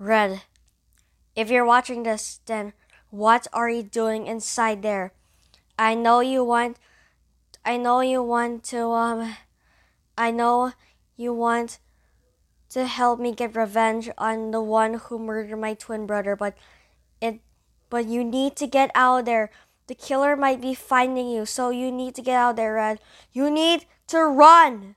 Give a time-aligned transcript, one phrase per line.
[0.00, 0.44] Red,
[1.36, 2.72] if you're watching this, then
[3.10, 5.12] what are you doing inside there?
[5.78, 6.78] I know you want
[7.66, 9.36] I know you want to um
[10.16, 10.72] I know
[11.18, 11.80] you want
[12.70, 16.56] to help me get revenge on the one who murdered my twin brother, but
[17.20, 17.40] it
[17.90, 19.50] but you need to get out there.
[19.86, 23.00] The killer might be finding you, so you need to get out there, Red.
[23.32, 24.96] You need to run.